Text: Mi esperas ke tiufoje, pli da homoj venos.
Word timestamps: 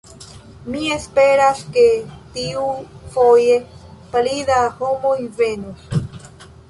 Mi 0.75 0.79
esperas 0.93 1.59
ke 1.75 1.83
tiufoje, 2.37 3.59
pli 4.17 4.35
da 4.49 4.59
homoj 4.81 5.17
venos. 5.43 5.89